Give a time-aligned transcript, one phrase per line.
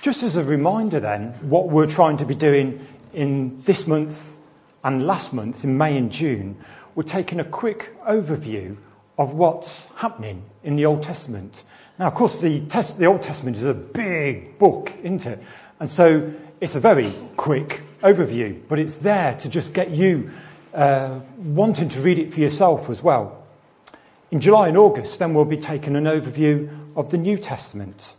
[0.00, 4.38] Just as a reminder, then, what we're trying to be doing in this month
[4.82, 6.56] and last month, in May and June,
[6.94, 8.78] we're taking a quick overview
[9.18, 11.64] of what's happening in the Old Testament.
[11.98, 15.38] Now, of course, the, test, the Old Testament is a big book, isn't it?
[15.80, 16.32] And so
[16.62, 20.30] it's a very quick overview, but it's there to just get you
[20.72, 23.44] uh, wanting to read it for yourself as well.
[24.30, 28.14] In July and August, then we'll be taking an overview of the New Testament.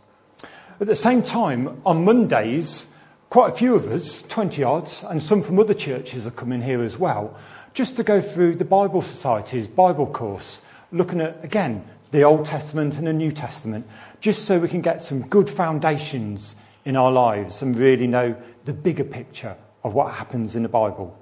[0.80, 2.88] At the same time, on Mondays,
[3.30, 6.82] quite a few of us, 20 odd, and some from other churches are coming here
[6.82, 7.36] as well,
[7.74, 12.98] just to go through the Bible Society's Bible course, looking at, again, the Old Testament
[12.98, 13.86] and the New Testament,
[14.20, 18.72] just so we can get some good foundations in our lives and really know the
[18.72, 21.16] bigger picture of what happens in the Bible.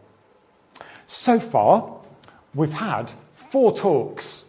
[1.07, 1.99] So far,
[2.55, 4.45] we've had four talks.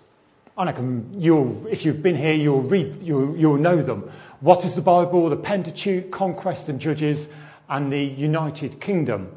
[0.58, 4.12] And I can, you'll, if you've been here, you'll read, you'll, you'll know them.
[4.42, 5.30] What is the Bible?
[5.30, 7.30] The Pentateuch, Conquest and Judges,
[7.70, 9.32] and the United Kingdom.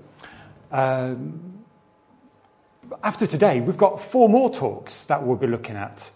[0.73, 1.63] Um,
[3.03, 6.11] after today, we've got four more talks that we'll be looking at.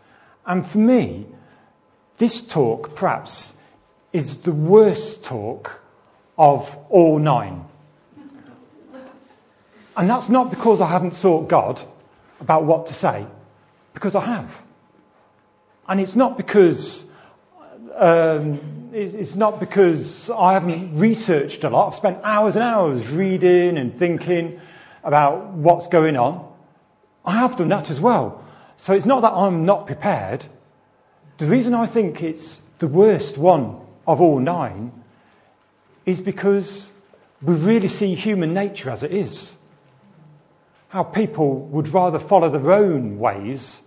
[0.47, 1.27] And for me,
[2.17, 3.53] this talk perhaps
[4.15, 5.83] is the worst talk
[6.39, 7.67] of all nine.
[9.99, 11.79] And that's not because I haven't sought God
[12.41, 13.27] about what to say,
[13.93, 14.63] because I have.
[15.87, 17.05] And it's not because
[17.95, 21.89] um, it's not because I haven't researched a lot.
[21.89, 24.61] I've spent hours and hours reading and thinking
[25.05, 26.51] about what's going on.
[27.25, 28.45] I have done that as well.
[28.77, 30.47] So it's not that I'm not prepared.
[31.39, 34.93] The reason I think it's the worst one of all nine
[36.07, 36.91] is because
[37.43, 39.55] we really see human nature as it is.
[40.89, 43.83] How people would rather follow their own ways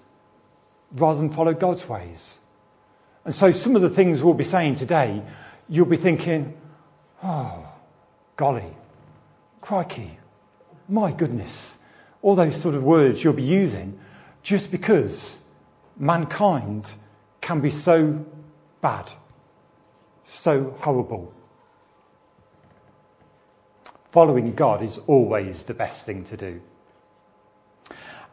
[0.91, 2.40] rather than follow God's ways.
[3.25, 5.21] And so some of the things we'll be saying today,
[5.69, 6.57] you'll be thinking,
[7.23, 7.67] oh,
[8.35, 8.75] golly,
[9.61, 10.17] crikey,
[10.89, 11.77] my goodness.
[12.21, 13.99] All those sort of words you'll be using
[14.43, 15.39] just because
[15.97, 16.93] mankind
[17.41, 18.25] can be so
[18.81, 19.11] bad,
[20.23, 21.33] so horrible.
[24.11, 26.61] Following God is always the best thing to do.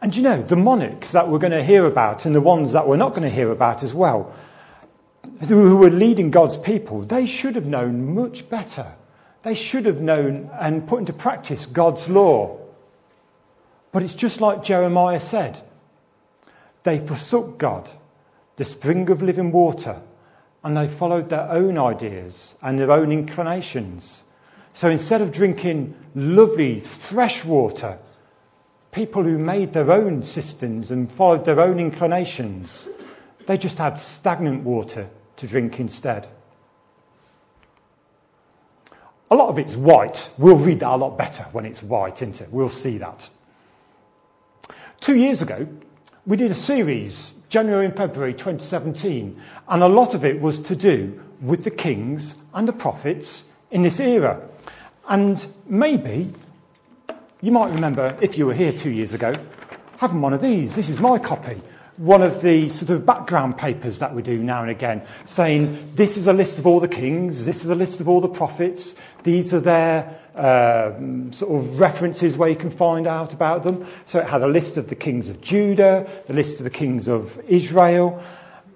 [0.00, 2.86] And you know, the monarchs that we're going to hear about and the ones that
[2.86, 4.34] we're not going to hear about as well,
[5.48, 8.94] who were leading God's people, they should have known much better.
[9.42, 12.58] They should have known and put into practice God's law.
[13.92, 15.62] But it's just like Jeremiah said
[16.82, 17.90] they forsook God,
[18.56, 20.00] the spring of living water,
[20.64, 24.24] and they followed their own ideas and their own inclinations.
[24.72, 27.98] So instead of drinking lovely, fresh water,
[28.92, 32.88] people who made their own cisterns and followed their own inclinations,
[33.48, 36.28] they just had stagnant water to drink instead.
[39.31, 40.28] A lot of it's white.
[40.36, 42.53] We'll read that a lot better when it's white, isn't it?
[42.53, 43.31] We'll see that.
[45.00, 45.66] Two years ago,
[46.26, 50.76] we did a series, January and February 2017, and a lot of it was to
[50.76, 54.47] do with the kings and the prophets in this era.
[55.08, 56.34] And maybe
[57.41, 59.32] you might remember, if you were here two years ago,
[59.97, 60.76] having one of these.
[60.76, 61.62] This is my copy.
[61.98, 66.16] One of the sort of background papers that we do now and again, saying this
[66.16, 68.94] is a list of all the kings, this is a list of all the prophets,
[69.25, 73.84] these are their um, sort of references where you can find out about them.
[74.06, 77.08] So it had a list of the kings of Judah, the list of the kings
[77.08, 78.22] of Israel,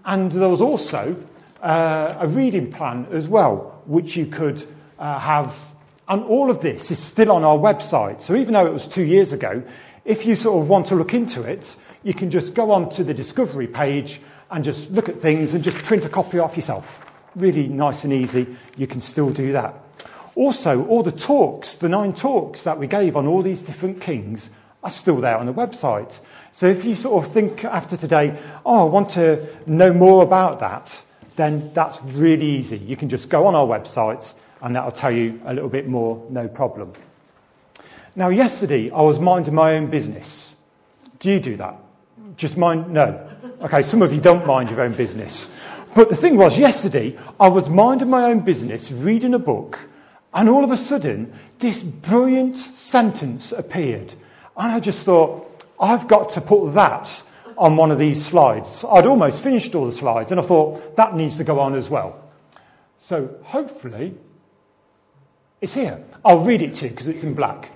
[0.05, 1.17] and there was also
[1.63, 4.65] uh, a reading plan as well, which you could
[4.99, 5.57] uh, have
[6.09, 8.21] and all of this is still on our website.
[8.21, 9.63] So even though it was two years ago,
[10.05, 13.05] if you sort of want to look into it, you can just go on to
[13.05, 14.21] the discovery page
[14.51, 17.05] and just look at things and just print a copy off yourself.
[17.35, 18.47] Really nice and easy.
[18.77, 19.75] You can still do that.
[20.35, 24.51] Also, all the talks, the nine talks that we gave on all these different kings,
[24.83, 26.21] are still there on the website.
[26.51, 30.61] So if you sort of think after today, oh, I want to know more about
[30.61, 31.03] that,
[31.37, 32.79] then that's really easy.
[32.79, 36.25] You can just go on our website and that'll tell you a little bit more,
[36.31, 36.93] no problem.
[38.15, 40.55] Now, yesterday I was minding my own business.
[41.19, 41.77] Do you do that?
[42.37, 42.93] Just mind?
[42.93, 43.29] No.
[43.63, 45.51] Okay, some of you don't mind your own business.
[45.95, 49.79] But the thing was, yesterday I was minding my own business, reading a book,
[50.35, 54.15] and all of a sudden this brilliant sentence appeared.
[54.57, 55.49] And I just thought,
[55.81, 57.23] I've got to put that
[57.59, 58.85] on one of these slides.
[58.91, 61.91] I'd almost finished all the slides, and I thought that needs to go on as
[61.91, 62.19] well.
[62.99, 64.15] So hopefully
[65.61, 66.03] it's here.
[66.25, 67.71] I'll read it to you because it's in black.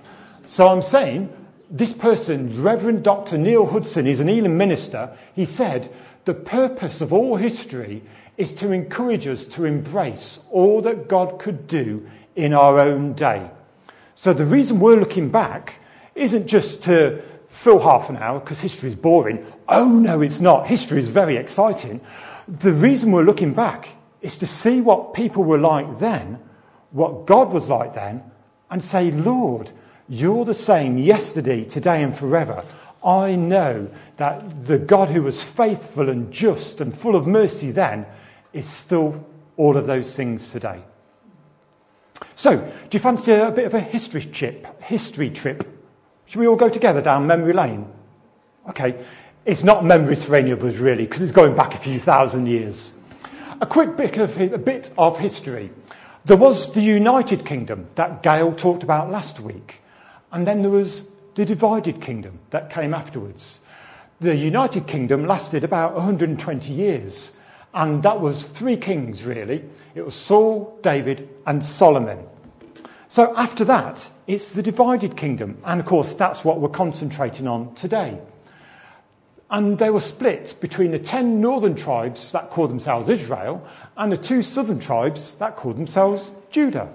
[0.45, 1.29] So I'm saying
[1.69, 3.37] this person, Reverend Dr.
[3.37, 5.11] Neil Hudson, is an Elim minister.
[5.33, 5.93] He said,
[6.25, 8.03] The purpose of all history
[8.37, 13.49] is to encourage us to embrace all that God could do in our own day.
[14.15, 15.79] So the reason we're looking back
[16.15, 19.45] isn't just to fill half an hour because history is boring.
[19.67, 20.67] Oh, no, it's not.
[20.67, 22.01] History is very exciting.
[22.47, 23.89] The reason we're looking back
[24.21, 26.39] is to see what people were like then,
[26.91, 28.23] what God was like then,
[28.69, 29.71] and say, Lord,
[30.09, 32.63] you're the same yesterday, today, and forever.
[33.03, 38.05] I know that the God who was faithful and just and full of mercy then
[38.53, 39.25] is still
[39.55, 40.81] all of those things today.
[42.35, 44.81] So, do you fancy a bit of a history trip?
[44.81, 45.67] History trip?
[46.25, 47.87] Should we all go together down memory lane?
[48.69, 48.95] Okay,
[49.45, 52.47] it's not memories for any of us really, because it's going back a few thousand
[52.47, 52.91] years.
[53.61, 55.71] A quick bit of, a bit of history.
[56.25, 59.81] There was the United Kingdom that Gail talked about last week,
[60.31, 61.03] and then there was
[61.35, 63.59] the divided kingdom that came afterwards.
[64.19, 67.31] The United Kingdom lasted about 120 years,
[67.73, 69.63] and that was three kings, really.
[69.93, 72.25] It was Saul, David, and Solomon.
[73.09, 77.73] So after that, it's the divided kingdom, and of course, that's what we're concentrating on
[77.75, 78.19] today.
[79.49, 83.65] And they were split between the ten northern tribes that called themselves Israel
[83.95, 86.89] and the two southern tribes that called themselves Judah.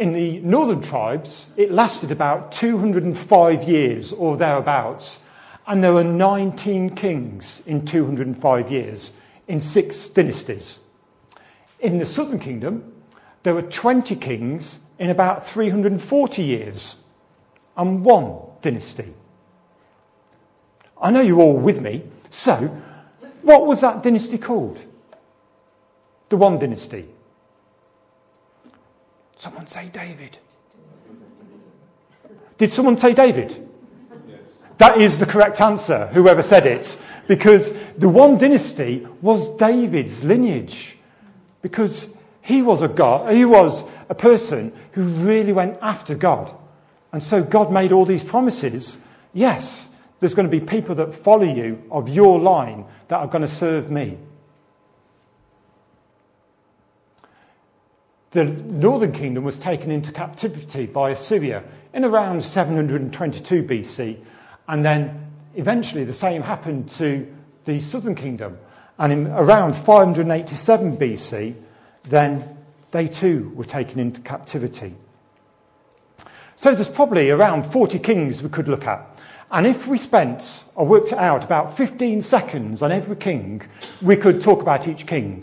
[0.00, 5.20] In the northern tribes, it lasted about 205 years or thereabouts,
[5.66, 9.12] and there were 19 kings in 205 years
[9.46, 10.80] in six dynasties.
[11.80, 12.94] In the southern kingdom,
[13.42, 17.04] there were 20 kings in about 340 years
[17.76, 19.12] and one dynasty.
[20.98, 22.04] I know you're all with me.
[22.30, 22.74] So,
[23.42, 24.78] what was that dynasty called?
[26.30, 27.06] The one dynasty.
[29.40, 30.36] Someone say David.
[32.58, 33.66] Did someone say David?
[34.76, 40.98] That is the correct answer, whoever said it, because the one dynasty was David's lineage.
[41.62, 42.10] Because
[42.42, 46.54] he was a God, he was a person who really went after God.
[47.10, 48.98] And so God made all these promises.
[49.32, 49.88] Yes,
[50.18, 53.48] there's going to be people that follow you of your line that are going to
[53.48, 54.18] serve me.
[58.32, 64.18] The northern kingdom was taken into captivity by Assyria in around 722 BC,
[64.68, 67.26] and then eventually the same happened to
[67.64, 68.58] the southern kingdom.
[68.98, 71.54] And in around 587 BC,
[72.04, 72.56] then
[72.92, 74.94] they too were taken into captivity.
[76.56, 79.18] So there's probably around 40 kings we could look at.
[79.50, 83.62] And if we spent, or worked it out, about 15 seconds on every king,
[84.00, 85.42] we could talk about each king.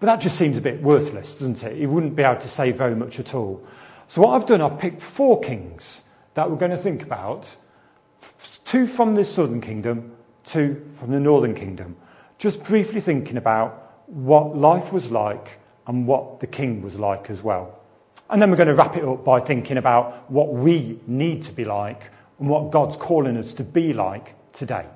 [0.00, 1.76] But that just seems a bit worthless, doesn't it?
[1.76, 3.62] You wouldn't be able to say very much at all.
[4.08, 6.02] So what I've done, I've picked four kings
[6.34, 7.54] that we're going to think about.
[8.64, 10.12] Two from the southern kingdom,
[10.44, 11.96] two from the northern kingdom.
[12.38, 17.42] Just briefly thinking about what life was like and what the king was like as
[17.42, 17.78] well.
[18.30, 21.52] And then we're going to wrap it up by thinking about what we need to
[21.52, 24.86] be like and what God's calling us to be like today.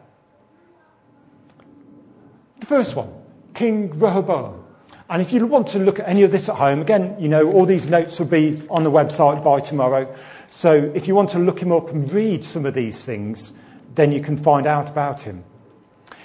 [2.61, 3.12] The first one,
[3.53, 4.63] King Rehoboam.
[5.11, 7.53] And if you want to look at any of this at home, again, you know,
[7.53, 10.12] all these notes will be on the website by tomorrow.
[10.49, 13.53] So if you want to look him up and read some of these things,
[13.95, 15.45] then you can find out about him.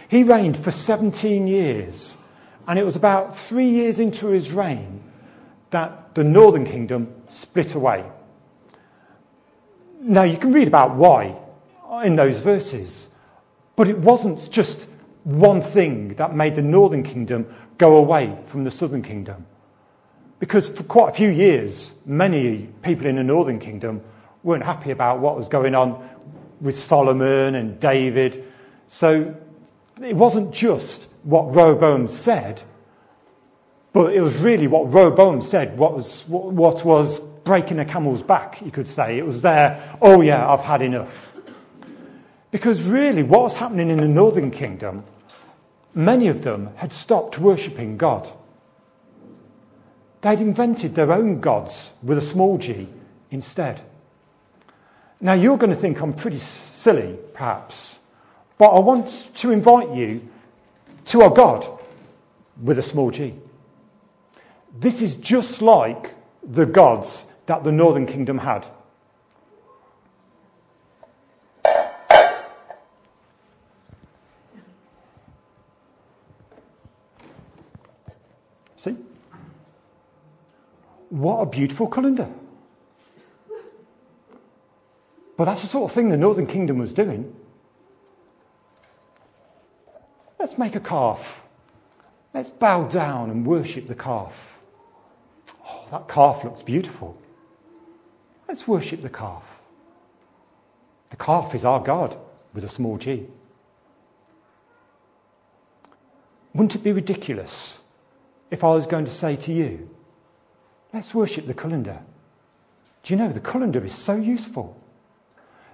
[0.07, 2.17] He reigned for 17 years,
[2.67, 5.03] and it was about three years into his reign
[5.71, 8.05] that the northern kingdom split away.
[10.01, 11.35] Now, you can read about why
[12.03, 13.09] in those verses,
[13.75, 14.87] but it wasn't just
[15.25, 17.45] one thing that made the northern kingdom
[17.79, 19.47] go away from the southern kingdom.
[20.37, 24.01] Because for quite a few years, many people in the northern kingdom
[24.43, 26.07] weren't happy about what was going on
[26.61, 28.45] with Solomon and David.
[28.87, 29.35] So
[30.01, 32.61] it wasn't just what Rehoboam said,
[33.91, 38.61] but it was really what Rehoboam said, what was, what was breaking a camel's back,
[38.61, 39.17] you could say.
[39.17, 41.33] It was there, oh yeah, I've had enough.
[42.51, 45.03] Because really, what was happening in the northern kingdom
[45.93, 48.31] many of them had stopped worshipping God.
[50.21, 52.87] They'd invented their own gods with a small g
[53.31, 53.81] instead.
[55.21, 57.99] Now, you're going to think I'm pretty silly, perhaps,
[58.57, 60.27] but I want to invite you
[61.05, 61.67] to our God
[62.61, 63.35] with a small g.
[64.77, 68.65] This is just like the gods that the northern kingdom had.
[81.09, 82.29] What a beautiful calendar.
[85.37, 87.33] But that's the sort of thing the Northern Kingdom was doing.
[90.37, 91.43] Let's make a calf.
[92.33, 94.59] Let's bow down and worship the calf.
[95.65, 97.19] Oh, that calf looks beautiful.
[98.47, 99.43] Let's worship the calf.
[101.09, 102.17] The calf is our God
[102.53, 103.27] with a small g.
[106.53, 107.81] Wouldn't it be ridiculous
[108.51, 109.89] if I was going to say to you,
[110.93, 111.99] let's worship the colander?
[113.03, 114.79] Do you know the colander is so useful?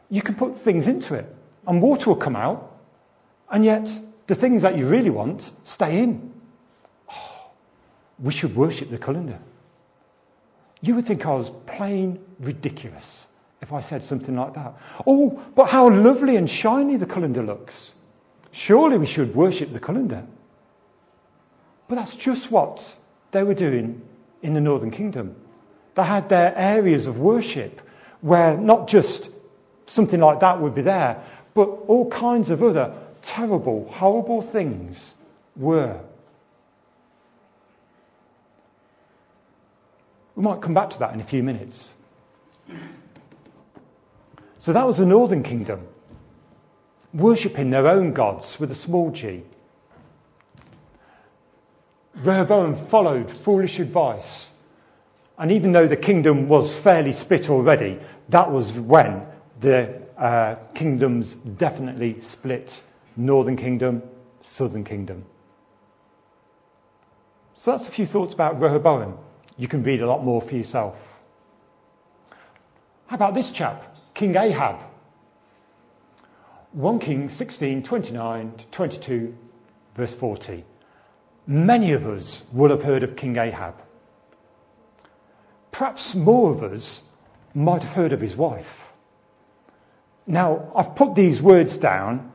[0.10, 1.36] You can put things into it
[1.67, 2.72] and water will come out,
[3.50, 3.89] and yet
[4.27, 6.34] the things that you really want stay in.
[7.12, 7.50] Oh,
[8.19, 9.39] we should worship the colander.
[10.81, 13.27] You would think I was plain ridiculous
[13.62, 14.74] if I said something like that.
[15.07, 17.93] Oh, but how lovely and shiny the colander looks.
[18.51, 20.25] Surely we should worship the colander.
[21.88, 22.95] But that's just what
[23.31, 24.01] they were doing
[24.46, 25.36] in the Northern Kingdom.
[25.96, 27.82] They had their areas of worship
[28.22, 29.30] where not just
[29.88, 31.22] something like that would be there,
[31.54, 35.16] but all kinds of other terrible, horrible things
[35.56, 36.00] were.
[40.36, 41.94] We might come back to that in a few minutes.
[44.60, 45.88] So that was the northern kingdom,
[47.14, 49.44] worshipping their own gods with a small g.
[52.24, 54.51] Rehoboam followed foolish advice.
[55.38, 59.25] And even though the kingdom was fairly split already, that was when
[59.60, 62.81] the uh, kingdoms definitely split
[63.17, 64.01] northern kingdom,
[64.41, 65.25] southern kingdom.
[67.53, 69.17] So that's a few thoughts about Rehoboam.
[69.57, 71.00] You can read a lot more for yourself.
[73.07, 74.77] How about this chap, King Ahab?
[76.72, 79.38] 1 King 16, 29 to 22,
[79.95, 80.63] verse 40.
[81.48, 83.75] Many of us will have heard of King Ahab.
[85.72, 87.04] Perhaps more of us
[87.54, 88.88] might have heard of his wife.
[90.25, 92.32] Now, I've put these words down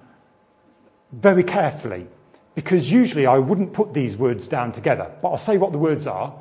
[1.13, 2.07] very carefully
[2.55, 6.07] because usually I wouldn't put these words down together, but I'll say what the words
[6.07, 6.33] are.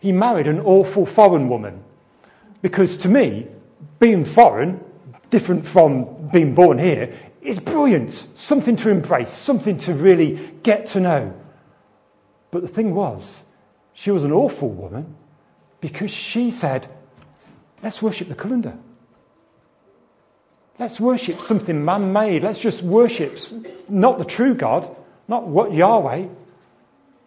[0.00, 1.84] He married an awful foreign woman
[2.62, 3.46] because to me,
[4.00, 4.82] being foreign,
[5.30, 8.10] different from being born here, is brilliant.
[8.34, 11.34] Something to embrace, something to really get to know.
[12.50, 13.42] But the thing was,
[13.92, 15.16] she was an awful woman
[15.80, 16.88] because she said,
[17.82, 18.76] let's worship the colander.
[20.78, 22.44] Let's worship something man made.
[22.44, 23.38] Let's just worship
[23.88, 24.88] not the true God,
[25.26, 26.26] not what Yahweh.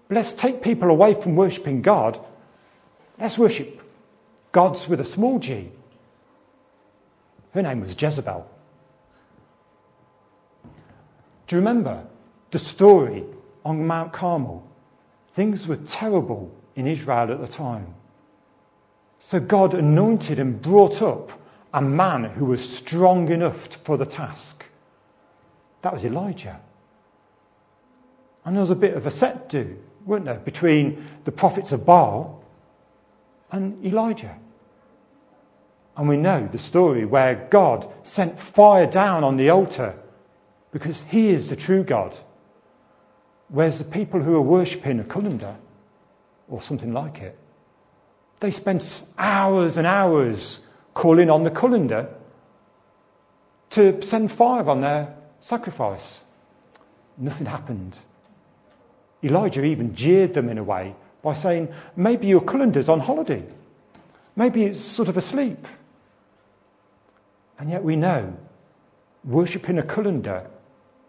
[0.10, 2.20] Let's take people away from worshipping God.
[3.20, 3.82] Let's worship
[4.52, 5.70] gods with a small g.
[7.54, 8.50] Her name was Jezebel.
[11.48, 12.06] Do you remember
[12.52, 13.26] the story
[13.66, 14.71] on Mount Carmel?
[15.34, 17.94] Things were terrible in Israel at the time.
[19.20, 21.32] So God anointed and brought up
[21.74, 24.66] a man who was strong enough for the task.
[25.84, 26.60] That was Elijah.
[28.44, 31.86] And there was a bit of a set do, weren't there, between the prophets of
[31.86, 32.44] Baal
[33.52, 34.36] and Elijah.
[35.96, 39.96] And we know the story where God sent fire down on the altar
[40.72, 42.18] because he is the true God.
[43.52, 45.56] Whereas the people who are worshipping a colander
[46.48, 47.38] or something like it,
[48.40, 50.62] they spent hours and hours
[50.94, 52.14] calling on the colander
[53.72, 56.22] to send fire on their sacrifice.
[57.18, 57.98] Nothing happened.
[59.24, 63.44] Elijah even jeered them in a way by saying, maybe your colander's on holiday.
[64.36, 65.68] Maybe it's sort of asleep.
[67.60, 68.38] And yet we know
[69.26, 70.48] worshipping a colander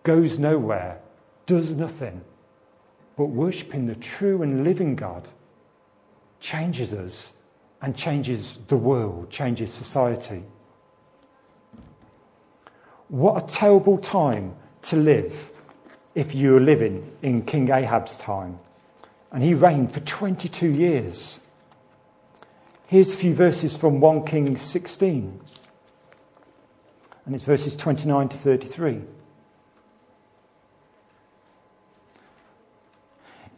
[0.02, 1.00] goes nowhere,
[1.46, 2.20] does nothing.
[3.22, 5.28] But worshipping the true and living God
[6.40, 7.30] changes us
[7.80, 10.42] and changes the world, changes society.
[13.06, 14.56] What a terrible time
[14.90, 15.52] to live
[16.16, 18.58] if you're living in King Ahab's time.
[19.30, 21.38] And he reigned for 22 years.
[22.88, 25.40] Here's a few verses from 1 Kings 16.
[27.26, 29.00] And it's verses 29 to 33.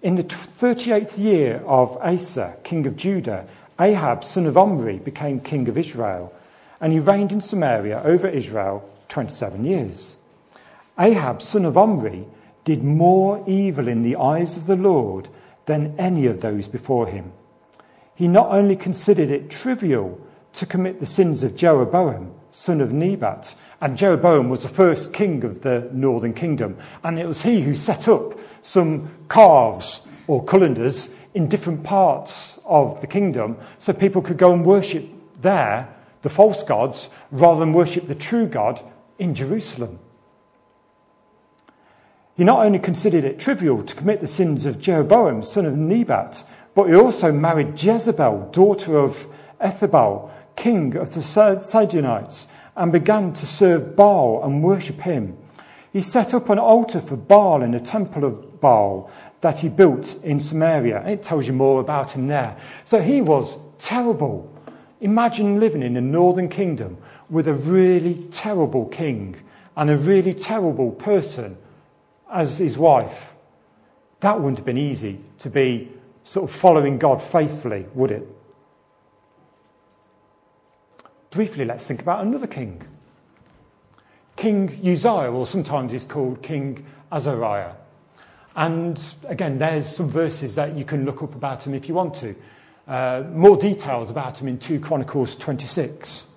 [0.04, 3.46] In the 38th year of Asa, king of Judah,
[3.80, 6.30] Ahab, son of Omri, became king of Israel,
[6.78, 10.16] and he reigned in Samaria over Israel 27 years.
[10.99, 12.26] Ahab, son of Omri,
[12.66, 15.30] did more evil in the eyes of the Lord
[15.64, 17.32] than any of those before him.
[18.14, 20.20] He not only considered it trivial
[20.52, 25.44] to commit the sins of Jeroboam, son of Nebat, and Jeroboam was the first king
[25.44, 31.10] of the northern kingdom, and it was he who set up some calves or colanders
[31.34, 35.04] in different parts of the kingdom so people could go and worship
[35.42, 38.80] there the false gods rather than worship the true God
[39.18, 39.98] in Jerusalem.
[42.38, 46.42] He not only considered it trivial to commit the sins of Jeroboam, son of Nebat,
[46.74, 49.26] but he also married Jezebel, daughter of
[49.60, 55.37] Ethbaal, king of the Sidonites, and began to serve Baal and worship him.
[55.93, 59.11] He set up an altar for Baal in the temple of Baal
[59.43, 61.00] that he built in Samaria.
[61.00, 62.57] And it tells you more about him there.
[62.85, 64.50] So he was terrible.
[65.00, 66.99] Imagine living in the northern kingdom
[67.31, 69.37] with a really terrible king
[69.76, 71.57] and a really terrible person
[72.31, 73.33] as his wife.
[74.21, 75.90] That wouldn't have been easy to be
[76.25, 78.26] sort of following God faithfully, would it?
[81.34, 82.80] Briefly, let's think about another king.
[84.36, 87.72] King Uzziah, or sometimes he's called King Azariah.
[88.54, 92.14] And again, there's some verses that you can look up about him if you want
[92.14, 92.36] to.
[92.86, 96.28] Uh, more details about him in 2 Chronicles 26.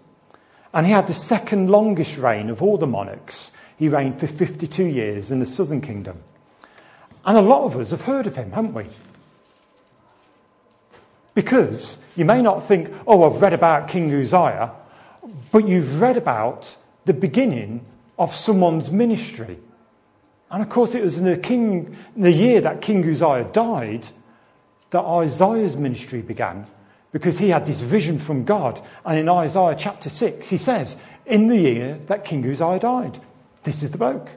[0.73, 3.51] And he had the second longest reign of all the monarchs.
[3.77, 6.23] He reigned for 52 years in the southern kingdom.
[7.23, 8.85] And a lot of us have heard of him, haven't we?
[11.35, 14.71] Because you may not think, oh, I've read about King Uzziah,
[15.51, 16.75] but you've read about
[17.05, 17.85] the beginning
[18.19, 19.57] of someone's ministry.
[20.49, 24.07] And of course, it was in the, king, in the year that King Uzziah died
[24.91, 26.65] that Isaiah's ministry began
[27.11, 28.81] because he had this vision from God.
[29.05, 33.19] And in Isaiah chapter 6, he says, In the year that King Uzziah died,
[33.63, 34.29] this is the bloke.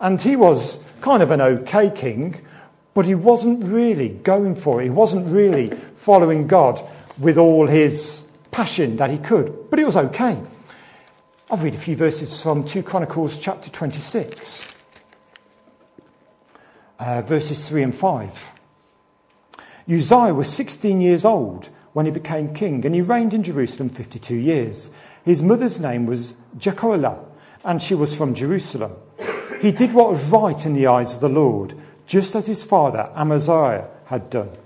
[0.00, 2.40] And he was kind of an okay king,
[2.94, 4.84] but he wasn't really going for it.
[4.84, 6.82] He wasn't really following God
[7.18, 10.38] with all his passion that he could, but it was okay.
[11.52, 14.72] I'll read a few verses from 2 Chronicles chapter 26,
[16.98, 18.50] uh, verses 3 and 5.
[19.86, 24.34] Uzziah was 16 years old when he became king, and he reigned in Jerusalem 52
[24.34, 24.92] years.
[25.26, 27.18] His mother's name was Jekoliah,
[27.64, 28.92] and she was from Jerusalem.
[29.60, 31.74] He did what was right in the eyes of the Lord,
[32.06, 34.56] just as his father Amaziah had done.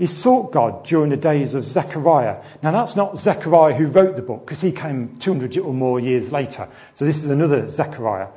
[0.00, 2.38] He sought God during the days of Zechariah.
[2.62, 6.32] Now, that's not Zechariah who wrote the book, because he came 200 or more years
[6.32, 6.66] later.
[6.94, 8.28] So, this is another Zechariah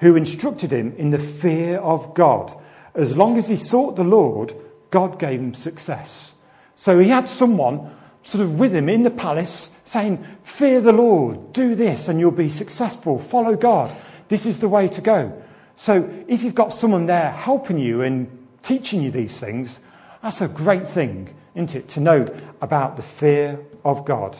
[0.00, 2.54] who instructed him in the fear of God.
[2.94, 4.54] As long as he sought the Lord,
[4.90, 6.34] God gave him success.
[6.74, 11.54] So, he had someone sort of with him in the palace saying, Fear the Lord,
[11.54, 13.18] do this, and you'll be successful.
[13.18, 13.96] Follow God.
[14.28, 15.42] This is the way to go.
[15.76, 18.28] So, if you've got someone there helping you and
[18.60, 19.80] teaching you these things,
[20.22, 22.28] that's a great thing, isn't it, to know
[22.60, 24.36] about the fear of God.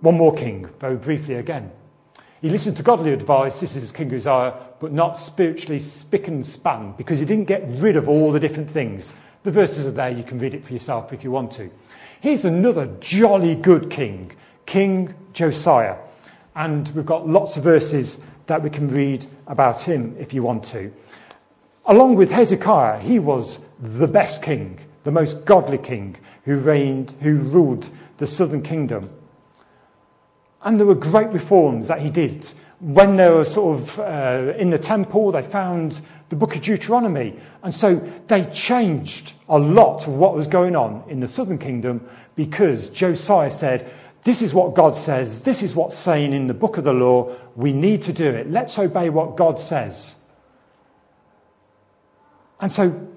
[0.00, 1.70] One more king, very briefly again.
[2.40, 6.94] He listened to godly advice, this is King Uzziah, but not spiritually spick and span,
[6.96, 9.14] because he didn't get rid of all the different things.
[9.44, 11.70] The verses are there, you can read it for yourself if you want to.
[12.20, 14.32] Here's another jolly good king,
[14.66, 15.96] King Josiah.
[16.56, 20.64] And we've got lots of verses that we can read about him if you want
[20.64, 20.92] to.
[21.84, 27.36] Along with Hezekiah, he was the best king, the most godly king who reigned, who
[27.36, 29.10] ruled the southern kingdom.
[30.62, 32.46] And there were great reforms that he did.
[32.78, 37.38] When they were sort of uh, in the temple, they found the book of Deuteronomy.
[37.62, 37.96] And so
[38.28, 43.50] they changed a lot of what was going on in the southern kingdom because Josiah
[43.50, 43.92] said,
[44.22, 47.34] This is what God says, this is what's saying in the book of the law,
[47.56, 48.50] we need to do it.
[48.50, 50.14] Let's obey what God says.
[52.62, 53.08] And so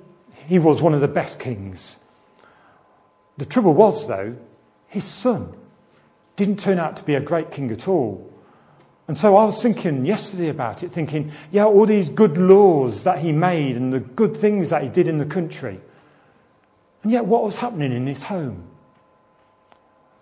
[0.48, 1.98] he was one of the best kings.
[3.38, 4.36] The trouble was, though,
[4.88, 5.56] his son
[6.36, 8.32] didn't turn out to be a great king at all.
[9.08, 13.20] And so I was thinking yesterday about it, thinking, yeah, all these good laws that
[13.20, 15.80] he made and the good things that he did in the country.
[17.04, 18.64] And yet, what was happening in his home?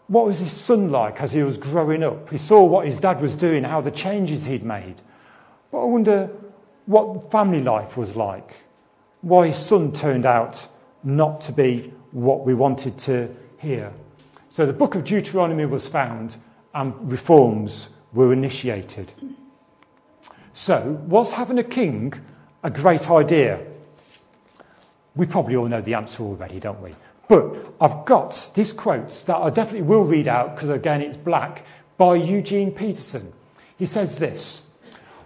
[0.08, 2.30] What was his son like as he was growing up?
[2.30, 4.96] He saw what his dad was doing, how the changes he'd made.
[5.72, 6.30] But I wonder
[6.88, 8.63] what family life was like
[9.24, 10.68] why his son turned out
[11.04, 13.92] not to be what we wanted to hear.
[14.50, 16.36] So the book of Deuteronomy was found
[16.76, 19.12] and reforms were initiated.
[20.54, 22.14] So, was having a king
[22.62, 23.60] a great idea?
[25.16, 26.94] We probably all know the answer already, don't we?
[27.28, 31.66] But I've got these quotes that I definitely will read out because, again, it's black
[31.98, 33.34] by Eugene Peterson.
[33.80, 34.68] He says this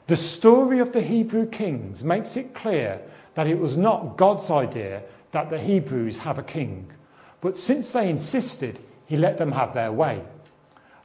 [0.05, 3.01] The story of the Hebrew kings makes it clear
[3.37, 6.91] that it was not God's idea that the Hebrews have a king.
[7.39, 10.23] But since they insisted, he let them have their way.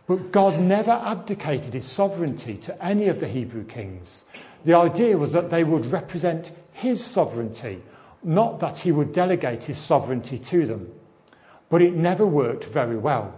[0.06, 4.24] But God never abdicated his sovereignty to any of the Hebrew kings.
[4.64, 7.82] The idea was that they would represent his sovereignty,
[8.22, 10.90] not that he would delegate his sovereignty to them.
[11.68, 13.34] But it never worked very well.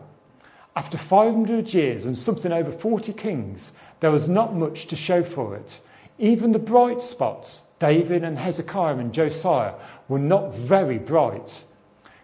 [0.77, 5.57] After 500 years and something over 40 kings, there was not much to show for
[5.57, 5.81] it.
[6.19, 9.75] Even the bright spots, David and Hezekiah and Josiah,
[10.09, 11.65] were not very bright.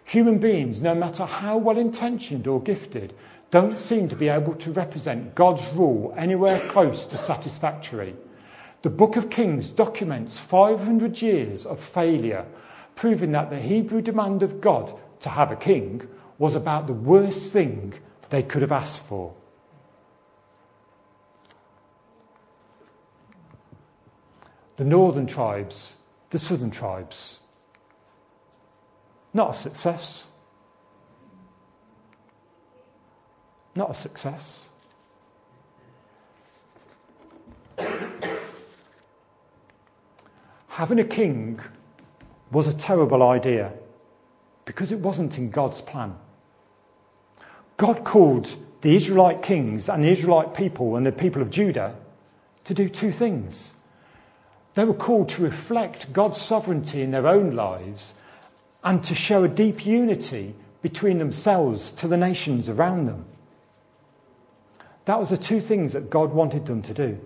[0.05, 3.13] Human beings, no matter how well intentioned or gifted,
[3.49, 8.15] don't seem to be able to represent God's rule anywhere close to satisfactory.
[8.81, 12.45] The book of Kings documents 500 years of failure,
[12.95, 16.07] proving that the Hebrew demand of God to have a king
[16.39, 17.93] was about the worst thing
[18.29, 19.33] they could have asked for.
[24.77, 25.95] The northern tribes,
[26.29, 27.39] the southern tribes,
[29.33, 30.27] not a success.
[33.75, 34.67] Not a success.
[40.67, 41.59] Having a king
[42.51, 43.71] was a terrible idea
[44.65, 46.15] because it wasn't in God's plan.
[47.77, 51.95] God called the Israelite kings and the Israelite people and the people of Judah
[52.65, 53.73] to do two things.
[54.73, 58.13] They were called to reflect God's sovereignty in their own lives
[58.83, 63.25] and to show a deep unity between themselves to the nations around them.
[65.05, 67.19] That was the two things that God wanted them to do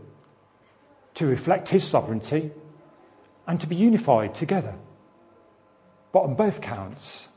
[1.15, 2.51] to reflect His sovereignty
[3.47, 4.75] and to be unified together.
[6.11, 7.29] But on both counts,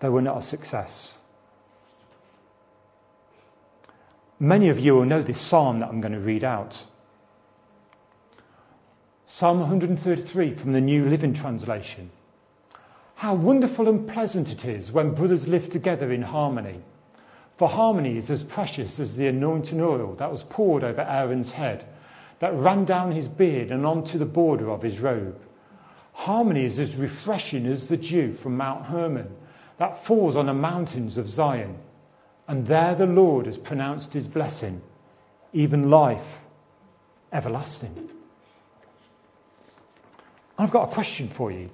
[0.00, 1.18] they were not a success.
[4.38, 6.86] Many of you will know this psalm that I'm going to read out.
[9.32, 12.10] Psalm 133 from the New Living Translation.
[13.14, 16.80] How wonderful and pleasant it is when brothers live together in harmony.
[17.56, 21.86] For harmony is as precious as the anointing oil that was poured over Aaron's head,
[22.40, 25.40] that ran down his beard and onto the border of his robe.
[26.12, 29.32] Harmony is as refreshing as the dew from Mount Hermon
[29.78, 31.78] that falls on the mountains of Zion.
[32.48, 34.82] And there the Lord has pronounced his blessing,
[35.52, 36.40] even life
[37.32, 38.10] everlasting.
[40.60, 41.70] I've got a question for you.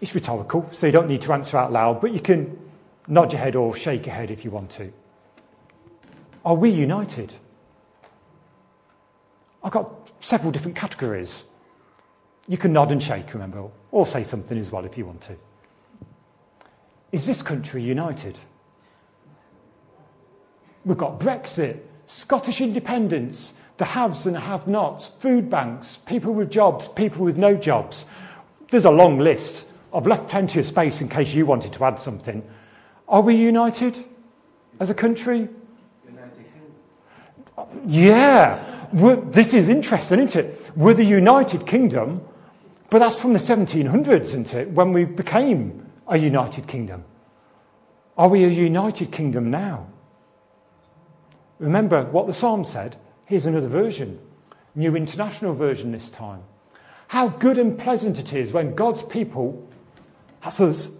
[0.00, 2.58] It's rhetorical, so you don't need to answer out loud, but you can
[3.06, 4.90] nod your head or shake your head if you want to.
[6.44, 7.32] Are we united?
[9.62, 11.44] I've got several different categories.
[12.48, 15.36] You can nod and shake, remember, or say something as well if you want to.
[17.12, 18.38] Is this country united?
[20.84, 26.50] We've got Brexit, Scottish independence, the haves and the have nots, food banks, people with
[26.50, 28.06] jobs, people with no jobs.
[28.70, 29.66] There's a long list.
[29.92, 32.42] I've left plenty of space in case you wanted to add something.
[33.08, 34.04] Are we united
[34.80, 35.48] as a country?
[37.86, 38.62] Yeah,
[38.94, 40.70] We're, this is interesting, isn't it?
[40.76, 42.24] We're the United Kingdom,
[42.90, 44.70] but that's from the 1700s, isn't it?
[44.70, 47.04] When we became a United Kingdom.
[48.16, 49.88] Are we a United Kingdom now?
[51.58, 52.96] Remember what the Psalm said?
[53.26, 54.18] Here's another version,
[54.74, 56.42] New International Version this time.
[57.08, 59.66] How good and pleasant it is when God's people
[60.44, 60.90] that's us.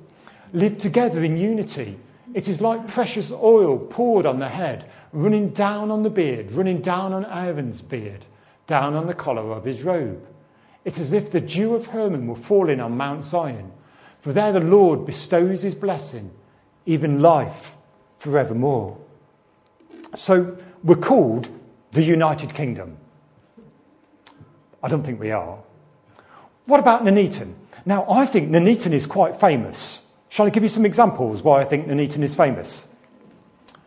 [0.54, 1.98] Live together in unity.
[2.32, 6.80] It is like precious oil poured on the head, running down on the beard, running
[6.80, 8.24] down on Aaron's beard,
[8.66, 10.26] down on the collar of his robe.
[10.86, 13.70] It is as if the dew of Hermon were falling on Mount Zion,
[14.20, 16.30] for there the Lord bestows his blessing,
[16.86, 17.76] even life
[18.18, 18.96] forevermore.
[20.14, 21.50] So we're called
[21.94, 22.96] the United Kingdom.
[24.82, 25.58] I don't think we are.
[26.66, 27.54] What about Nuneaton?
[27.86, 30.02] Now, I think Nuneaton is quite famous.
[30.28, 32.86] Shall I give you some examples why I think Nuneaton is famous?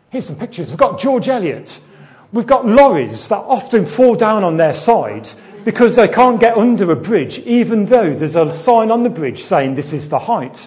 [0.08, 0.70] Here's some pictures.
[0.70, 1.80] We've got George Eliot.
[2.32, 5.28] We've got lorries that often fall down on their side
[5.64, 9.42] because they can't get under a bridge, even though there's a sign on the bridge
[9.42, 10.66] saying this is the height.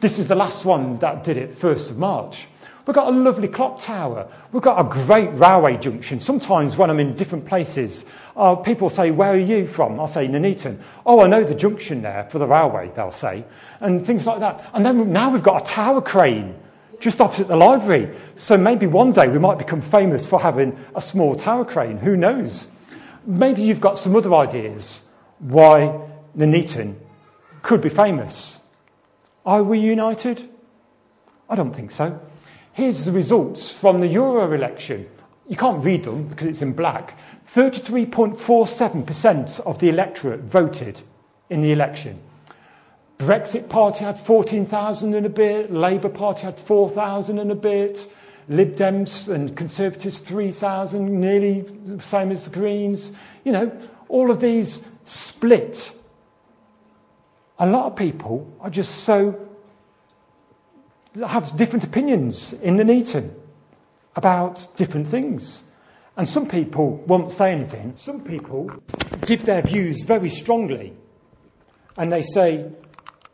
[0.00, 2.48] This is the last one that did it, 1st of March.
[2.88, 4.26] We've got a lovely clock tower.
[4.50, 6.20] We've got a great railway junction.
[6.20, 10.00] Sometimes when I'm in different places, uh, people say, Where are you from?
[10.00, 10.80] I'll say, Nuneaton.
[11.04, 13.44] Oh, I know the junction there for the railway, they'll say.
[13.80, 14.70] And things like that.
[14.72, 16.58] And then now we've got a tower crane
[16.98, 18.08] just opposite the library.
[18.36, 21.98] So maybe one day we might become famous for having a small tower crane.
[21.98, 22.68] Who knows?
[23.26, 25.02] Maybe you've got some other ideas
[25.40, 26.96] why Nuneaton
[27.60, 28.60] could be famous.
[29.44, 30.48] Are we united?
[31.50, 32.18] I don't think so.
[32.78, 35.08] Here's the results from the Euro election.
[35.48, 37.18] You can't read them because it's in black.
[37.52, 41.00] 33.47% of the electorate voted
[41.50, 42.20] in the election.
[43.18, 48.08] Brexit Party had 14,000 and a bit, Labour Party had 4,000 and a bit,
[48.46, 53.10] Lib Dems and Conservatives 3,000, nearly the same as the Greens.
[53.42, 53.76] You know,
[54.08, 55.90] all of these split.
[57.58, 59.47] A lot of people are just so
[61.26, 63.34] have different opinions in Nuneaton
[64.16, 65.64] about different things.
[66.16, 67.94] And some people won't say anything.
[67.96, 68.70] Some people
[69.26, 70.92] give their views very strongly.
[71.96, 72.70] And they say,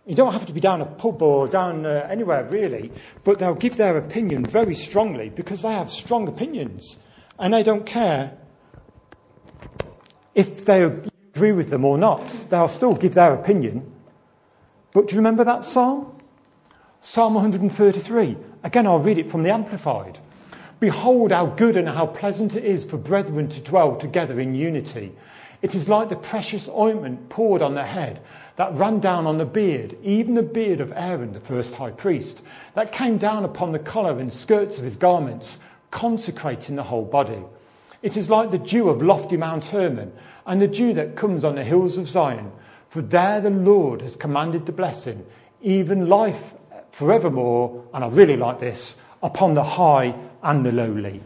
[0.07, 2.93] you don't have to be down a pub or down uh, anywhere really,
[3.25, 6.99] but they'll give their opinion very strongly because they have strong opinions.
[7.39, 8.37] And they don't care
[10.35, 12.27] if they agree with them or not.
[12.51, 13.91] They'll still give their opinion.
[14.93, 16.14] But do you remember that psalm?
[17.07, 18.35] Psalm 133.
[18.63, 20.19] Again, I'll read it from the Amplified.
[20.81, 25.13] Behold, how good and how pleasant it is for brethren to dwell together in unity.
[25.61, 28.23] It is like the precious ointment poured on the head
[28.57, 32.41] that ran down on the beard, even the beard of Aaron, the first high priest,
[32.73, 35.59] that came down upon the collar and skirts of his garments,
[35.91, 37.43] consecrating the whole body.
[38.01, 40.11] It is like the dew of lofty Mount Hermon
[40.47, 42.51] and the dew that comes on the hills of Zion.
[42.89, 45.27] For there the Lord has commanded the blessing,
[45.61, 46.55] even life
[46.95, 51.21] forevermore, and I really like this, upon the high and the lowly.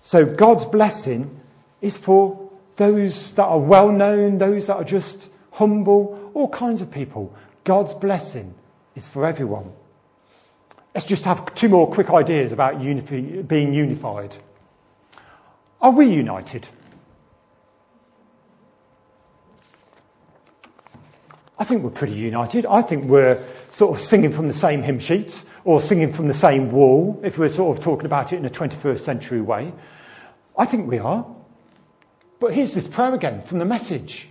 [0.00, 1.40] So God's blessing
[1.80, 6.90] is for those that are well known, those that are just humble, all kinds of
[6.90, 7.32] people.
[7.62, 8.54] God's blessing
[8.96, 9.72] is for everyone.
[10.94, 14.36] Let's just have two more quick ideas about unif- being unified.
[15.80, 16.66] Are we united?
[21.56, 22.66] I think we're pretty united.
[22.66, 23.40] I think we're
[23.72, 27.38] sort of singing from the same hymn sheets or singing from the same wall, if
[27.38, 29.72] we're sort of talking about it in a 21st century way.
[30.58, 31.24] I think we are.
[32.38, 34.28] But here's this prayer again from the message.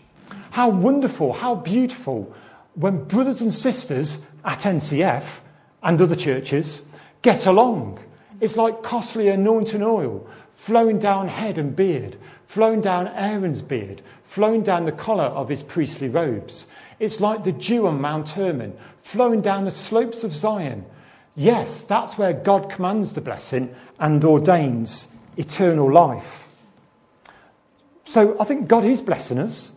[0.52, 2.34] How wonderful, how beautiful
[2.76, 5.40] when brothers and sisters at NCF
[5.82, 6.84] and other churches
[7.24, 8.00] get along.
[8.42, 14.62] It's like costly anointing oil flowing down head and beard, flowing down Aaron's beard, flowing
[14.62, 16.68] down the collar of his priestly robes.
[17.02, 20.86] It's like the dew on Mount Hermon, flowing down the slopes of Zion.
[21.36, 26.48] Yes, that's where God commands the blessing and ordains eternal life.
[28.06, 29.72] So I think God is blessing us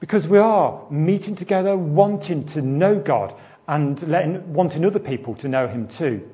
[0.00, 3.34] because we are meeting together, wanting to know God
[3.68, 6.26] and letting, wanting other people to know Him too.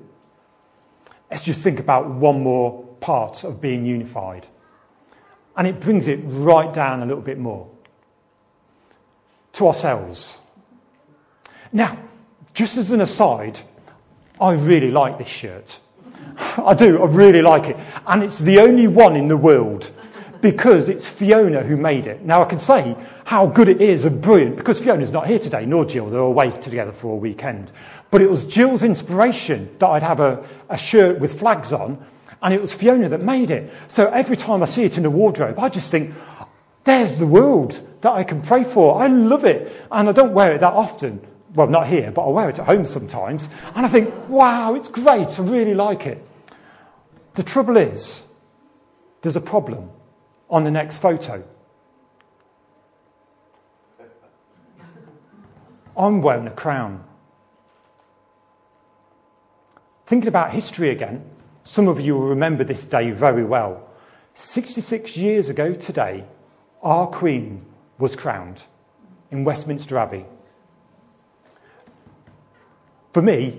[1.28, 4.46] Let's just think about one more part of being unified.
[5.56, 7.68] And it brings it right down a little bit more
[9.56, 10.38] to ourselves.
[11.72, 11.98] Now,
[12.52, 13.58] just as an aside,
[14.40, 15.78] I really like this shirt.
[16.38, 17.76] I do, I really like it.
[18.06, 19.90] And it's the only one in the world
[20.42, 22.22] because it's Fiona who made it.
[22.22, 25.64] Now, I can say how good it is and brilliant because Fiona's not here today,
[25.64, 26.10] nor Jill.
[26.10, 27.72] They're away together for a weekend.
[28.10, 32.04] But it was Jill's inspiration that I'd have a, a shirt with flags on,
[32.42, 33.72] and it was Fiona that made it.
[33.88, 36.14] So every time I see it in the wardrobe, I just think,
[36.84, 39.02] there's the world that I can pray for.
[39.02, 39.84] I love it.
[39.90, 41.20] And I don't wear it that often.
[41.54, 43.48] Well, not here, but I wear it at home sometimes.
[43.74, 45.40] And I think, wow, it's great.
[45.40, 46.24] I really like it.
[47.34, 48.24] The trouble is,
[49.22, 49.90] there's a problem
[50.48, 51.42] on the next photo.
[55.96, 57.02] I'm wearing a crown.
[60.06, 61.28] Thinking about history again,
[61.64, 63.88] some of you will remember this day very well.
[64.34, 66.24] 66 years ago today,
[66.82, 67.64] our Queen
[67.98, 68.62] was crowned
[69.30, 70.24] in Westminster Abbey.
[73.12, 73.58] For me,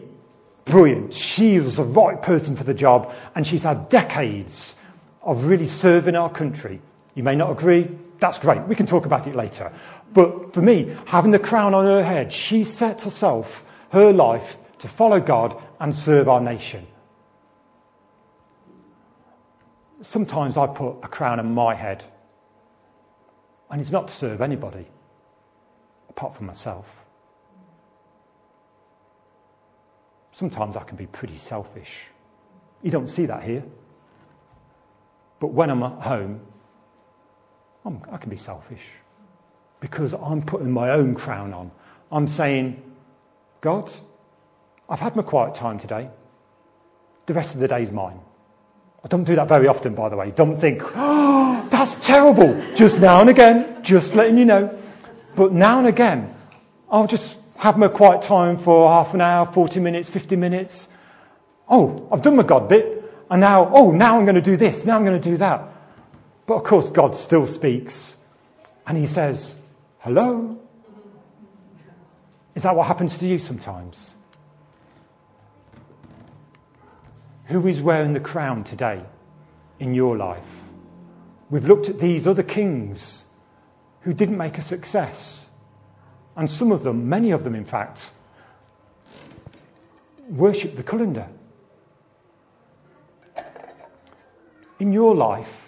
[0.65, 1.13] brilliant.
[1.13, 4.75] She was the right person for the job, and she's had decades
[5.23, 6.79] of really serving our country.
[7.15, 8.61] You may not agree, that's great.
[8.67, 9.71] We can talk about it later.
[10.13, 14.87] But for me, having the crown on her head, she set herself, her life, to
[14.87, 16.85] follow God and serve our nation.
[20.01, 22.05] Sometimes I put a crown on my head,
[23.69, 24.85] and it's not to serve anybody
[26.09, 27.05] apart from myself.
[30.31, 32.05] Sometimes I can be pretty selfish.
[32.83, 33.63] You don't see that here.
[35.39, 36.41] But when I'm at home,
[37.85, 38.83] I'm, i can be selfish
[39.79, 41.71] because I'm putting my own crown on.
[42.11, 42.81] I'm saying,
[43.61, 43.91] God,
[44.89, 46.09] I've had my quiet time today.
[47.25, 48.19] The rest of the day is mine.
[49.07, 50.31] I don't do that very often, by the way.
[50.31, 52.61] Don't think, oh, that's terrible.
[52.75, 54.77] Just now and again, just letting you know.
[55.37, 56.35] But now and again,
[56.91, 60.89] I'll just have my quiet time for half an hour, 40 minutes, 50 minutes.
[61.69, 63.01] Oh, I've done my God bit.
[63.31, 65.63] And now, oh, now I'm going to do this, now I'm going to do that.
[66.45, 68.17] But of course, God still speaks.
[68.85, 69.55] And He says,
[69.99, 70.59] Hello?
[72.55, 74.16] Is that what happens to you sometimes?
[77.47, 79.03] Who is wearing the crown today
[79.79, 80.63] in your life?
[81.49, 83.25] We've looked at these other kings
[84.01, 85.49] who didn't make a success.
[86.35, 88.11] And some of them, many of them in fact,
[90.29, 91.27] worship the colander.
[94.79, 95.63] in your life,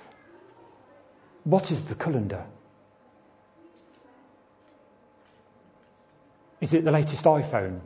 [1.46, 2.46] What is the colander?
[6.62, 7.80] Is it the latest iPhone?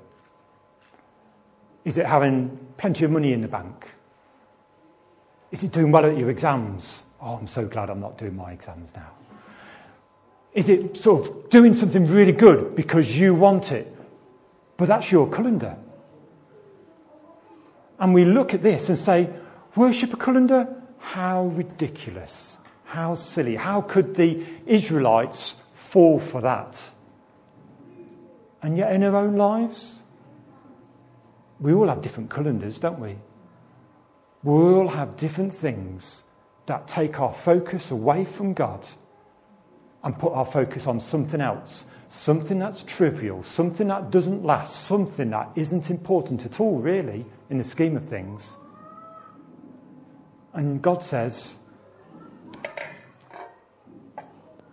[1.85, 3.91] Is it having plenty of money in the bank?
[5.51, 7.03] Is it doing well at your exams?
[7.21, 9.11] Oh, I'm so glad I'm not doing my exams now.
[10.53, 13.93] Is it sort of doing something really good because you want it?
[14.77, 15.77] But that's your calendar.
[17.99, 19.29] And we look at this and say,
[19.75, 20.67] worship a calendar?
[20.99, 22.57] How ridiculous.
[22.85, 23.55] How silly.
[23.55, 26.89] How could the Israelites fall for that?
[28.61, 30.02] And yet, in our own lives,
[31.59, 33.17] we all have different calendars, don't we?
[34.43, 36.23] We all have different things
[36.65, 38.87] that take our focus away from God
[40.03, 45.29] and put our focus on something else, something that's trivial, something that doesn't last, something
[45.29, 48.55] that isn't important at all, really, in the scheme of things.
[50.53, 51.55] And God says,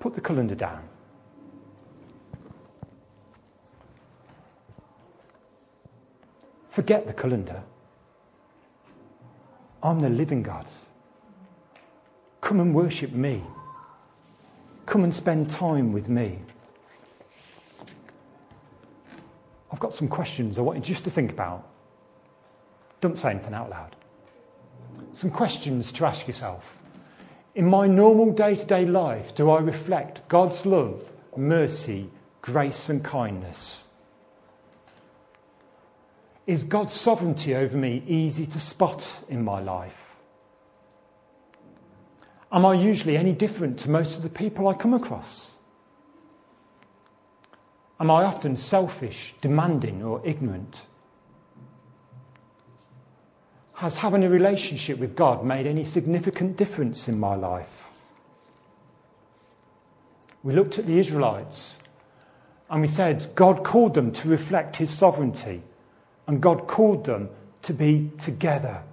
[0.01, 0.90] put the calendar down.
[6.71, 7.63] Forget the calendar.
[9.83, 10.67] I'm the living God.
[12.41, 13.43] Come and worship me.
[14.87, 16.39] Come and spend time with me.
[19.73, 21.67] I've got some questions I want you just to think about.
[23.01, 23.97] Don't say anything out loud.
[25.13, 26.77] Some questions to ask yourself.
[27.55, 32.11] In my normal day to day life, do I reflect God's love, mercy,
[32.43, 33.85] grace, and kindness?
[36.51, 40.17] Is God's sovereignty over me easy to spot in my life?
[42.51, 45.55] Am I usually any different to most of the people I come across?
[48.01, 50.87] Am I often selfish, demanding, or ignorant?
[53.75, 57.87] Has having a relationship with God made any significant difference in my life?
[60.43, 61.79] We looked at the Israelites
[62.69, 65.63] and we said God called them to reflect his sovereignty
[66.31, 67.29] and God called them
[67.63, 68.85] to be together.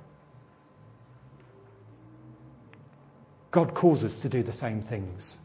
[3.52, 5.38] God calls us to do the same things,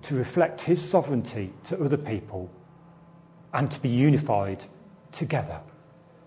[0.00, 2.50] to reflect His sovereignty to other people,
[3.52, 4.64] and to be unified
[5.12, 5.60] together,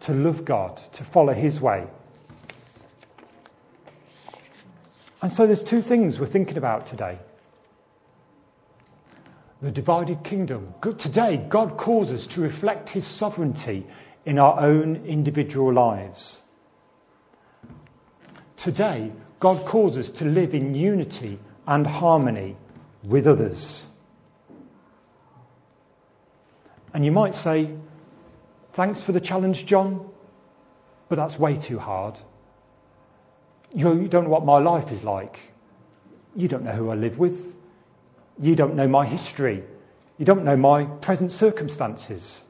[0.02, 1.88] to love God, to follow His way.
[5.24, 7.18] And so there's two things we're thinking about today.
[9.60, 10.76] The divided kingdom.
[11.00, 13.88] Today, God calls us to reflect His sovereignty
[14.26, 16.42] in our own individual lives.
[18.58, 22.56] Today, God calls us to live in unity and harmony
[23.04, 23.88] with others.
[26.94, 27.72] And you might say,
[28.74, 30.10] Thanks for the challenge, John,
[31.10, 32.18] but that's way too hard.
[33.74, 35.40] You don't know what my life is like.
[36.36, 37.56] You don't know who I live with.
[38.40, 39.64] You don't know my history.
[40.18, 42.42] You don't know my present circumstances.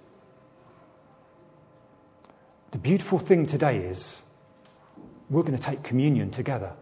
[2.72, 4.22] The beautiful thing today is
[5.30, 6.74] we're going to take communion together.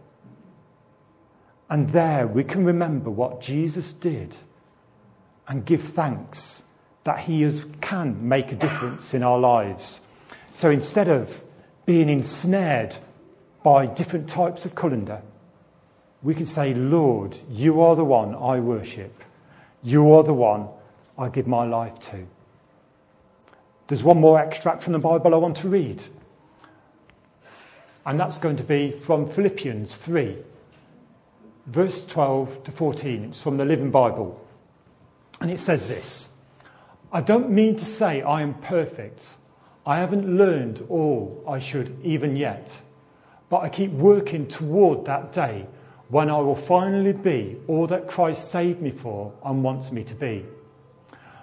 [1.68, 4.36] And there we can remember what Jesus did
[5.48, 6.62] and give thanks
[7.04, 10.00] that he is, can make a difference in our lives.
[10.52, 11.44] So instead of
[11.86, 12.96] being ensnared
[13.62, 15.22] by different types of colander,
[16.22, 19.24] we can say, Lord, you are the one I worship.
[19.82, 20.68] You are the one
[21.18, 22.26] I give my life to.
[23.90, 26.00] There's one more extract from the Bible I want to read.
[28.06, 30.36] And that's going to be from Philippians 3,
[31.66, 33.24] verse 12 to 14.
[33.24, 34.40] It's from the Living Bible.
[35.40, 36.28] And it says this
[37.12, 39.34] I don't mean to say I am perfect.
[39.84, 42.80] I haven't learned all I should even yet.
[43.48, 45.66] But I keep working toward that day
[46.10, 50.14] when I will finally be all that Christ saved me for and wants me to
[50.14, 50.46] be.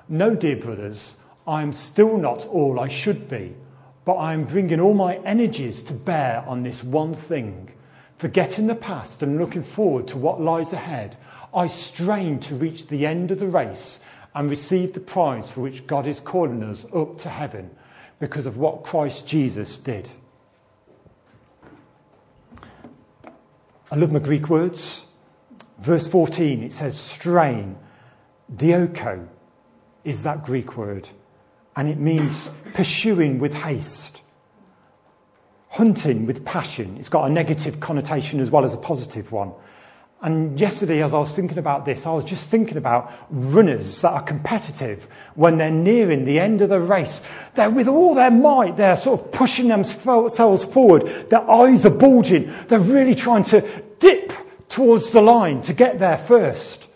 [0.07, 3.55] No, dear brothers, I am still not all I should be,
[4.03, 7.71] but I am bringing all my energies to bear on this one thing.
[8.17, 11.15] Forgetting the past and looking forward to what lies ahead,
[11.53, 13.99] I strain to reach the end of the race
[14.35, 17.71] and receive the prize for which God is calling us up to heaven
[18.19, 20.09] because of what Christ Jesus did.
[23.89, 25.03] I love my Greek words.
[25.79, 27.77] Verse 14, it says strain.
[28.53, 29.27] Dioko
[30.03, 31.07] is that Greek word
[31.77, 34.21] and it means pursuing with haste,
[35.69, 36.97] hunting with passion.
[36.97, 39.53] It's got a negative connotation as well as a positive one.
[40.23, 44.11] And yesterday, as I was thinking about this, I was just thinking about runners that
[44.11, 47.21] are competitive when they're nearing the end of the race.
[47.53, 51.29] They're with all their might, they're sort of pushing themselves forward.
[51.29, 52.51] Their eyes are bulging.
[52.69, 53.61] They're really trying to
[53.99, 54.33] dip
[54.67, 56.87] towards the line to get there first.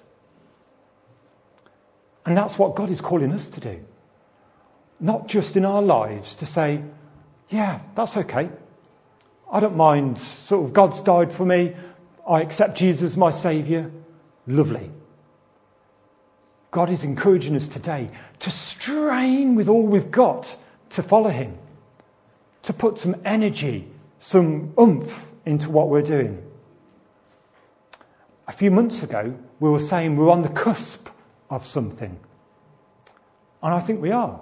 [2.25, 3.85] And that's what God is calling us to do.
[5.01, 6.83] Not just in our lives to say,
[7.49, 8.49] yeah, that's okay.
[9.51, 11.75] I don't mind, sort of, God's died for me.
[12.25, 13.91] I accept Jesus as my Saviour.
[14.45, 14.91] Lovely.
[16.69, 20.55] God is encouraging us today to strain with all we've got
[20.91, 21.57] to follow Him,
[22.61, 23.87] to put some energy,
[24.19, 26.41] some oomph into what we're doing.
[28.47, 31.09] A few months ago, we were saying we're on the cusp
[31.49, 32.19] of something.
[33.63, 34.39] And I think we are.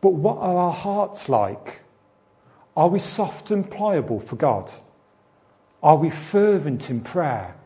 [0.00, 1.80] But what are our hearts like?
[2.76, 4.70] Are we soft and pliable for God?
[5.82, 7.56] Are we fervent in prayer?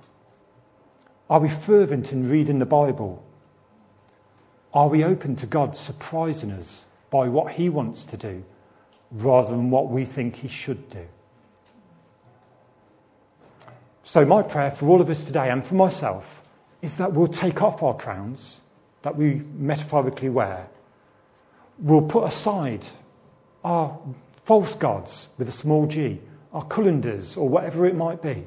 [1.28, 3.24] Are we fervent in reading the Bible?
[4.72, 8.44] Are we open to God surprising us by what He wants to do
[9.10, 11.06] rather than what we think He should do?
[14.02, 16.42] So, my prayer for all of us today and for myself
[16.82, 18.60] is that we'll take off our crowns
[19.02, 20.68] that we metaphorically wear.
[21.78, 22.86] We'll put aside
[23.64, 23.98] our
[24.32, 26.20] false gods with a small g,
[26.52, 28.44] our calendars, or whatever it might be.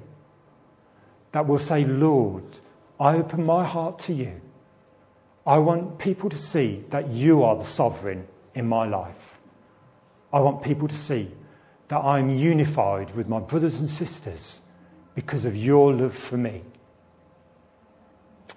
[1.32, 2.60] That will say, Lord,
[3.00, 4.42] I open my heart to you.
[5.46, 9.38] I want people to see that you are the sovereign in my life.
[10.34, 11.32] I want people to see
[11.88, 14.60] that I'm unified with my brothers and sisters
[15.16, 16.62] because of your love for me.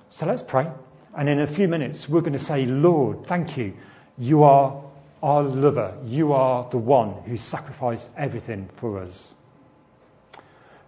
[0.08, 0.68] So let's pray.
[1.16, 3.74] And in a few minutes, we're going to say, Lord, thank you.
[4.20, 4.84] You are
[5.22, 5.96] our lover.
[6.04, 9.32] You are the one who sacrificed everything for us.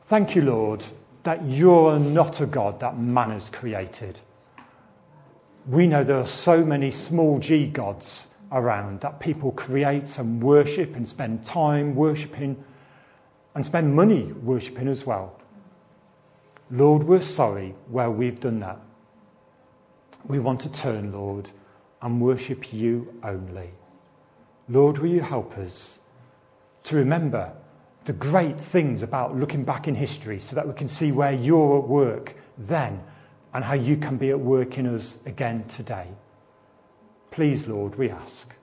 [0.06, 0.84] Thank you, Lord,
[1.22, 4.20] that you're not a God that man has created.
[5.66, 10.94] We know there are so many small g gods around that people create and worship
[10.94, 12.62] and spend time worshipping
[13.54, 15.40] and spend money worshipping as well.
[16.70, 18.78] Lord, we're sorry where we've done that.
[20.26, 21.48] We want to turn, Lord,
[22.02, 23.70] and worship you only.
[24.68, 25.98] Lord, will you help us
[26.84, 27.52] to remember
[28.04, 31.78] the great things about looking back in history so that we can see where you're
[31.78, 33.02] at work then
[33.54, 36.08] and how you can be at work in us again today.
[37.30, 38.54] Please, Lord, we ask,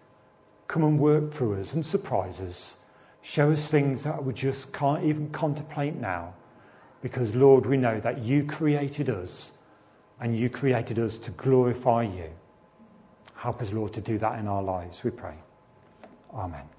[0.68, 2.76] come and work through us and surprise us.
[3.22, 6.34] Show us things that we just can't even contemplate now
[7.02, 9.52] because, Lord, we know that you created us
[10.20, 12.30] and you created us to glorify you.
[13.40, 15.36] Help us, Lord, to do that in our lives, we pray.
[16.34, 16.78] Amen.